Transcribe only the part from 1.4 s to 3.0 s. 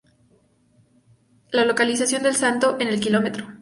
La localización del salto en el